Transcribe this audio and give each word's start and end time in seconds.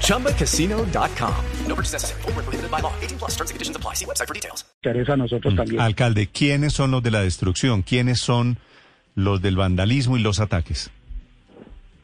ChumbaCasino.com. 0.00 1.34
No 1.66 1.74
purchase 1.74 1.92
necessary. 1.92 2.22
Full 2.22 2.32
prohibited 2.32 2.70
by 2.70 2.80
law. 2.80 2.92
18 3.02 3.18
plus 3.18 3.32
terms 3.36 3.50
and 3.50 3.56
conditions 3.56 3.76
apply. 3.76 3.94
See 3.94 4.06
website 4.06 4.28
for 4.28 4.34
details. 4.34 4.64
A 4.84 5.16
nosotros 5.16 5.54
también. 5.56 5.80
Alcalde, 5.80 6.26
¿quiénes 6.26 6.74
son 6.74 6.90
los 6.90 7.02
de 7.02 7.10
la 7.10 7.22
destrucción? 7.22 7.82
¿Quiénes 7.82 8.20
son 8.20 8.58
los 9.14 9.40
del 9.40 9.56
vandalismo 9.56 10.18
y 10.18 10.20
los 10.20 10.40
ataques? 10.40 10.90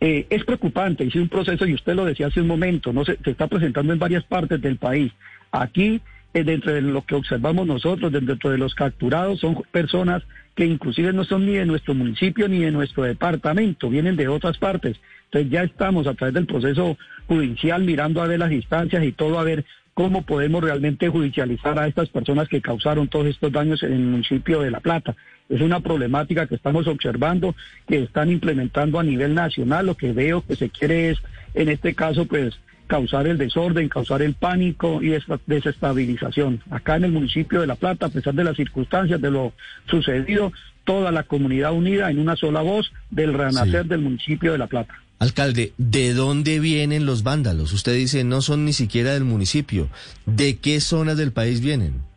Eh, 0.00 0.26
es 0.30 0.44
preocupante, 0.44 1.04
hice 1.04 1.20
un 1.20 1.28
proceso 1.28 1.66
y 1.66 1.74
usted 1.74 1.94
lo 1.94 2.04
decía 2.04 2.28
hace 2.28 2.40
un 2.40 2.46
momento, 2.46 2.92
no 2.92 3.04
se, 3.04 3.18
se 3.24 3.32
está 3.32 3.48
presentando 3.48 3.92
en 3.92 3.98
varias 3.98 4.22
partes 4.24 4.60
del 4.60 4.76
país. 4.76 5.12
Aquí 5.50 6.00
dentro 6.32 6.72
de 6.72 6.82
lo 6.82 7.02
que 7.02 7.14
observamos 7.14 7.66
nosotros, 7.66 8.12
dentro 8.12 8.50
de 8.50 8.58
los 8.58 8.74
capturados, 8.74 9.40
son 9.40 9.62
personas 9.70 10.22
que 10.54 10.66
inclusive 10.66 11.12
no 11.12 11.24
son 11.24 11.46
ni 11.46 11.54
de 11.54 11.66
nuestro 11.66 11.94
municipio 11.94 12.48
ni 12.48 12.58
de 12.58 12.72
nuestro 12.72 13.04
departamento, 13.04 13.88
vienen 13.88 14.16
de 14.16 14.28
otras 14.28 14.58
partes. 14.58 14.96
Entonces 15.26 15.50
ya 15.50 15.62
estamos 15.62 16.06
a 16.06 16.14
través 16.14 16.34
del 16.34 16.46
proceso 16.46 16.96
judicial 17.26 17.84
mirando 17.84 18.22
a 18.22 18.26
ver 18.26 18.40
las 18.40 18.52
instancias 18.52 19.04
y 19.04 19.12
todo 19.12 19.38
a 19.38 19.44
ver 19.44 19.64
cómo 19.94 20.22
podemos 20.22 20.62
realmente 20.62 21.08
judicializar 21.08 21.78
a 21.78 21.86
estas 21.86 22.08
personas 22.08 22.48
que 22.48 22.60
causaron 22.60 23.08
todos 23.08 23.26
estos 23.26 23.50
daños 23.50 23.82
en 23.82 23.92
el 23.92 23.98
municipio 23.98 24.60
de 24.60 24.70
La 24.70 24.80
Plata. 24.80 25.16
Es 25.48 25.60
una 25.60 25.80
problemática 25.80 26.46
que 26.46 26.54
estamos 26.54 26.86
observando, 26.86 27.54
que 27.86 28.02
están 28.02 28.30
implementando 28.30 28.98
a 28.98 29.02
nivel 29.02 29.34
nacional. 29.34 29.86
Lo 29.86 29.96
que 29.96 30.12
veo 30.12 30.42
que 30.42 30.56
se 30.56 30.70
quiere 30.70 31.10
es, 31.10 31.18
en 31.54 31.68
este 31.68 31.94
caso, 31.94 32.26
pues 32.26 32.58
causar 32.88 33.28
el 33.28 33.38
desorden, 33.38 33.88
causar 33.88 34.22
el 34.22 34.34
pánico 34.34 35.00
y 35.00 35.14
desestabilización. 35.46 36.60
Acá 36.70 36.96
en 36.96 37.04
el 37.04 37.12
municipio 37.12 37.60
de 37.60 37.68
La 37.68 37.76
Plata, 37.76 38.06
a 38.06 38.08
pesar 38.08 38.34
de 38.34 38.42
las 38.42 38.56
circunstancias 38.56 39.20
de 39.20 39.30
lo 39.30 39.52
sucedido, 39.88 40.52
toda 40.82 41.12
la 41.12 41.22
comunidad 41.22 41.72
unida 41.72 42.10
en 42.10 42.18
una 42.18 42.34
sola 42.34 42.62
voz 42.62 42.90
del 43.10 43.34
renacer 43.34 43.86
del 43.86 44.00
municipio 44.00 44.52
de 44.52 44.58
La 44.58 44.66
Plata. 44.66 44.94
Alcalde, 45.18 45.72
¿de 45.78 46.14
dónde 46.14 46.60
vienen 46.60 47.04
los 47.04 47.22
vándalos? 47.22 47.72
Usted 47.72 47.94
dice 47.94 48.24
no 48.24 48.40
son 48.40 48.64
ni 48.64 48.72
siquiera 48.72 49.12
del 49.12 49.24
municipio. 49.24 49.88
¿De 50.26 50.56
qué 50.58 50.80
zonas 50.80 51.16
del 51.16 51.32
país 51.32 51.60
vienen? 51.60 52.07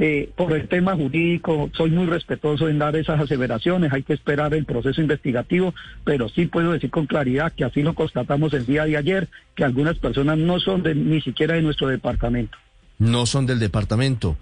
Eh, 0.00 0.30
por 0.36 0.52
el 0.52 0.68
tema 0.68 0.94
jurídico, 0.94 1.70
soy 1.76 1.90
muy 1.90 2.06
respetuoso 2.06 2.68
en 2.68 2.78
dar 2.78 2.94
esas 2.94 3.20
aseveraciones, 3.20 3.92
hay 3.92 4.04
que 4.04 4.12
esperar 4.12 4.54
el 4.54 4.64
proceso 4.64 5.00
investigativo, 5.00 5.74
pero 6.04 6.28
sí 6.28 6.46
puedo 6.46 6.70
decir 6.70 6.90
con 6.90 7.06
claridad 7.06 7.52
que 7.52 7.64
así 7.64 7.82
lo 7.82 7.94
constatamos 7.94 8.52
el 8.52 8.64
día 8.64 8.84
de 8.84 8.96
ayer, 8.96 9.28
que 9.56 9.64
algunas 9.64 9.98
personas 9.98 10.38
no 10.38 10.60
son 10.60 10.84
de, 10.84 10.94
ni 10.94 11.20
siquiera 11.20 11.56
de 11.56 11.62
nuestro 11.62 11.88
departamento. 11.88 12.56
No 12.98 13.26
son 13.26 13.46
del 13.46 13.58
departamento. 13.58 14.36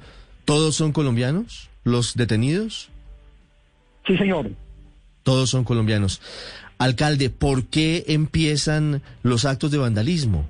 ¿Todos 0.44 0.76
son 0.76 0.92
colombianos 0.92 1.70
los 1.84 2.14
detenidos? 2.16 2.90
Sí, 4.06 4.16
señor. 4.18 4.50
Todos 5.22 5.48
son 5.48 5.64
colombianos. 5.64 6.20
Alcalde, 6.78 7.30
¿por 7.30 7.64
qué 7.64 8.04
empiezan 8.08 9.02
los 9.22 9.46
actos 9.46 9.70
de 9.70 9.78
vandalismo? 9.78 10.46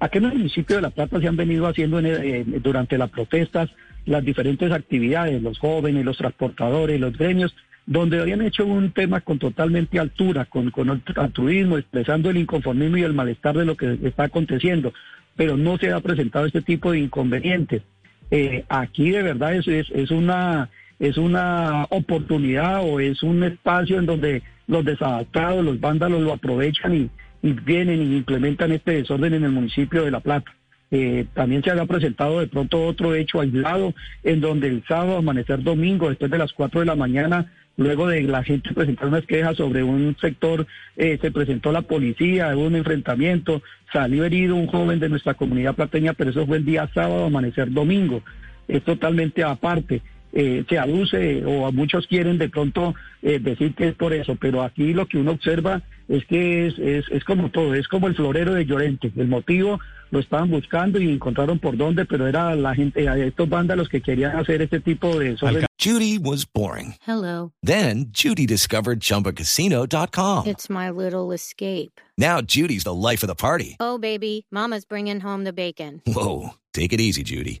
Aquí 0.00 0.18
en 0.18 0.24
el 0.24 0.34
municipio 0.34 0.76
de 0.76 0.82
La 0.82 0.90
Plata 0.90 1.20
se 1.20 1.28
han 1.28 1.36
venido 1.36 1.66
haciendo 1.66 2.00
eh, 2.00 2.44
durante 2.62 2.96
las 2.98 3.10
protestas 3.10 3.70
las 4.06 4.24
diferentes 4.24 4.72
actividades, 4.72 5.42
los 5.42 5.58
jóvenes, 5.58 6.04
los 6.04 6.16
transportadores, 6.16 6.98
los 6.98 7.16
gremios, 7.16 7.54
donde 7.86 8.20
habían 8.20 8.40
hecho 8.40 8.64
un 8.64 8.92
tema 8.92 9.20
con 9.20 9.38
totalmente 9.38 9.98
altura, 9.98 10.46
con, 10.46 10.70
con 10.70 11.02
altruismo, 11.16 11.76
expresando 11.76 12.30
el 12.30 12.38
inconformismo 12.38 12.96
y 12.96 13.02
el 13.02 13.12
malestar 13.12 13.56
de 13.56 13.64
lo 13.64 13.76
que 13.76 13.98
está 14.02 14.24
aconteciendo, 14.24 14.92
pero 15.36 15.56
no 15.56 15.76
se 15.76 15.92
ha 15.92 16.00
presentado 16.00 16.46
este 16.46 16.62
tipo 16.62 16.92
de 16.92 17.00
inconvenientes. 17.00 17.82
Eh, 18.30 18.64
aquí 18.68 19.10
de 19.10 19.22
verdad 19.22 19.54
es, 19.54 19.66
es, 19.68 20.10
una 20.10 20.70
es 20.98 21.16
una 21.16 21.86
oportunidad 21.90 22.82
o 22.84 23.00
es 23.00 23.22
un 23.22 23.42
espacio 23.42 23.98
en 23.98 24.06
donde 24.06 24.42
los 24.66 24.84
desadaptados, 24.84 25.64
los 25.64 25.80
vándalos 25.80 26.22
lo 26.22 26.32
aprovechan 26.32 26.94
y 26.94 27.10
vienen 27.42 28.02
y 28.02 28.16
implementan 28.16 28.72
este 28.72 28.92
desorden 28.92 29.34
en 29.34 29.44
el 29.44 29.52
municipio 29.52 30.04
de 30.04 30.10
La 30.10 30.20
Plata. 30.20 30.52
Eh, 30.92 31.26
también 31.34 31.62
se 31.62 31.70
había 31.70 31.86
presentado 31.86 32.40
de 32.40 32.48
pronto 32.48 32.84
otro 32.84 33.14
hecho 33.14 33.40
aislado 33.40 33.94
en 34.24 34.40
donde 34.40 34.68
el 34.68 34.82
sábado, 34.88 35.18
amanecer 35.18 35.62
domingo, 35.62 36.08
después 36.08 36.30
de 36.30 36.38
las 36.38 36.52
4 36.52 36.80
de 36.80 36.86
la 36.86 36.96
mañana, 36.96 37.52
luego 37.76 38.08
de 38.08 38.22
la 38.22 38.42
gente 38.42 38.74
presentar 38.74 39.08
unas 39.08 39.24
quejas 39.24 39.56
sobre 39.56 39.82
un 39.82 40.16
sector, 40.20 40.66
eh, 40.96 41.18
se 41.20 41.30
presentó 41.30 41.70
la 41.72 41.82
policía, 41.82 42.54
hubo 42.54 42.66
un 42.66 42.76
enfrentamiento, 42.76 43.62
salió 43.92 44.24
herido 44.24 44.56
un 44.56 44.66
joven 44.66 44.98
de 44.98 45.08
nuestra 45.08 45.34
comunidad 45.34 45.76
plateña, 45.76 46.12
pero 46.12 46.30
eso 46.30 46.46
fue 46.46 46.58
el 46.58 46.64
día 46.64 46.90
sábado, 46.92 47.24
amanecer 47.24 47.72
domingo. 47.72 48.22
Es 48.68 48.82
totalmente 48.82 49.42
aparte. 49.44 50.02
Eh, 50.32 50.64
se 50.68 50.78
aduce 50.78 51.44
o 51.44 51.66
a 51.66 51.72
muchos 51.72 52.06
quieren 52.06 52.38
de 52.38 52.48
pronto 52.48 52.94
eh, 53.20 53.40
decir 53.40 53.74
que 53.74 53.88
es 53.88 53.94
por 53.94 54.12
eso, 54.12 54.36
pero 54.36 54.62
aquí 54.62 54.92
lo 54.92 55.06
que 55.06 55.18
uno 55.18 55.32
observa 55.32 55.82
es 56.10 56.26
que 56.26 56.66
es, 56.66 56.78
es, 56.78 57.04
es, 57.10 57.24
como 57.24 57.50
todo, 57.50 57.74
es 57.74 57.86
como 57.86 58.08
el 58.08 58.16
florero 58.16 58.52
de 58.54 58.66
Llorente. 58.66 59.12
El 59.16 59.28
motivo 59.28 59.78
lo 60.10 60.18
estaban 60.18 60.50
buscando 60.50 61.00
y 61.00 61.08
encontraron 61.08 61.60
por 61.60 61.76
dónde, 61.76 62.04
pero 62.04 62.26
era 62.26 62.56
la 62.56 62.74
gente, 62.74 63.06
estos 63.26 63.48
los 63.48 63.88
que 63.88 64.02
querían 64.02 64.36
hacer 64.36 64.60
este 64.60 64.80
tipo 64.80 65.16
de... 65.16 65.36
Judy 65.78 66.18
was 66.18 66.44
boring. 66.44 66.96
Hello. 67.06 67.52
Then 67.62 68.06
Judy 68.12 68.44
discovered 68.44 69.00
chumbacasino.com. 69.00 70.46
It's 70.46 70.68
my 70.68 70.90
little 70.90 71.32
escape. 71.32 72.00
Now 72.18 72.40
Judy's 72.42 72.82
the 72.82 72.92
life 72.92 73.22
of 73.22 73.28
the 73.28 73.36
party. 73.36 73.76
Oh, 73.78 73.96
baby, 73.96 74.46
mama's 74.50 74.84
bringing 74.84 75.20
home 75.20 75.44
the 75.44 75.52
bacon. 75.52 76.02
Whoa, 76.06 76.50
take 76.74 76.92
it 76.92 77.00
easy, 77.00 77.22
Judy. 77.22 77.60